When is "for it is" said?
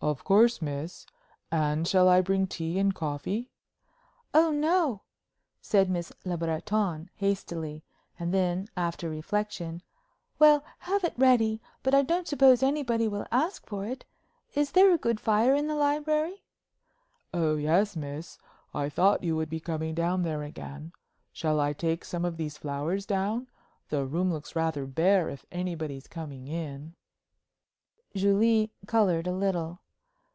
13.66-14.70